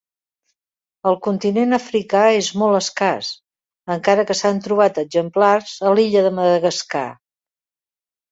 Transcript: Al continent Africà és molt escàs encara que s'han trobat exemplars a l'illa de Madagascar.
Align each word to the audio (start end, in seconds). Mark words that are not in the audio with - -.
Al 1.09 1.17
continent 1.27 1.75
Africà 1.77 2.21
és 2.37 2.47
molt 2.61 2.77
escàs 2.79 3.29
encara 3.97 4.25
que 4.31 4.37
s'han 4.41 4.63
trobat 4.69 4.97
exemplars 5.03 5.75
a 5.91 5.95
l'illa 5.99 6.27
de 6.29 6.31
Madagascar. 6.39 7.05